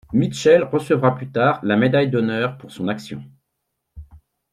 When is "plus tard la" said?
1.13-1.77